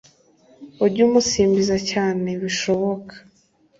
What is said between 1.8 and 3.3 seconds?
cyane bishoboka